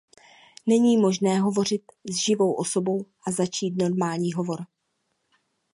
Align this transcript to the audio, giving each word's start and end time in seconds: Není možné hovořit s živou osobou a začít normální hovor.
Není 0.65 0.97
možné 0.97 1.39
hovořit 1.39 1.81
s 2.11 2.15
živou 2.15 2.53
osobou 2.53 3.05
a 3.27 3.31
začít 3.31 3.75
normální 3.77 4.33
hovor. 4.33 4.65